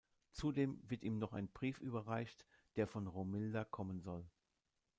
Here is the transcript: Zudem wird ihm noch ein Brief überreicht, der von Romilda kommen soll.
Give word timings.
Zudem 0.31 0.79
wird 0.89 1.03
ihm 1.03 1.19
noch 1.19 1.31
ein 1.31 1.47
Brief 1.47 1.79
überreicht, 1.79 2.47
der 2.75 2.87
von 2.87 3.05
Romilda 3.05 3.65
kommen 3.65 3.99
soll. 4.01 4.25